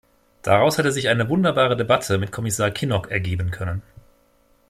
[0.41, 3.83] Daraus hätte sich eine wunderbare Debatte mit Kommissar Kinnock ergeben können.